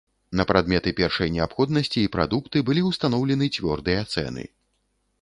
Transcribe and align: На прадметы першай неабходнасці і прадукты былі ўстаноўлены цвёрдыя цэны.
На 0.39 0.45
прадметы 0.51 0.93
першай 0.99 1.33
неабходнасці 1.35 1.99
і 2.05 2.09
прадукты 2.17 2.65
былі 2.71 2.87
ўстаноўлены 2.89 3.55
цвёрдыя 3.55 4.01
цэны. 4.17 4.43